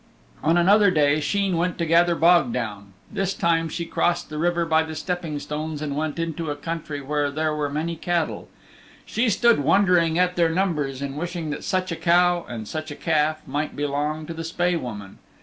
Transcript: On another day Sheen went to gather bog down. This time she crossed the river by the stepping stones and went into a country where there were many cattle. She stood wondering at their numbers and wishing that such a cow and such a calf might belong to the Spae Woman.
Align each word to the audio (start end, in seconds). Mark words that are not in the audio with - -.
On 0.41 0.57
another 0.57 0.89
day 0.89 1.19
Sheen 1.19 1.57
went 1.57 1.77
to 1.77 1.85
gather 1.85 2.15
bog 2.15 2.51
down. 2.51 2.93
This 3.11 3.35
time 3.35 3.69
she 3.69 3.85
crossed 3.85 4.29
the 4.31 4.39
river 4.39 4.65
by 4.65 4.81
the 4.81 4.95
stepping 4.95 5.37
stones 5.37 5.79
and 5.79 5.95
went 5.95 6.17
into 6.17 6.49
a 6.49 6.55
country 6.55 7.01
where 7.01 7.29
there 7.29 7.53
were 7.55 7.69
many 7.69 7.95
cattle. 7.95 8.49
She 9.05 9.29
stood 9.29 9.59
wondering 9.59 10.17
at 10.17 10.35
their 10.35 10.49
numbers 10.49 11.03
and 11.03 11.17
wishing 11.19 11.51
that 11.51 11.63
such 11.63 11.91
a 11.91 11.95
cow 11.95 12.47
and 12.49 12.67
such 12.67 12.89
a 12.89 12.95
calf 12.95 13.45
might 13.47 13.75
belong 13.75 14.25
to 14.25 14.33
the 14.33 14.43
Spae 14.43 14.75
Woman. 14.75 15.19